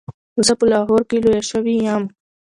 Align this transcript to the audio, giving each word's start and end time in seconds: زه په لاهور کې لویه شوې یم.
زه 0.45 0.53
په 0.59 0.65
لاهور 0.71 1.01
کې 1.09 1.17
لویه 1.23 1.43
شوې 1.51 1.75
یم. 1.85 2.03